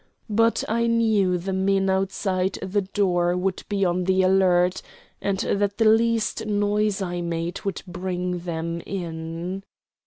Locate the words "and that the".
5.21-5.85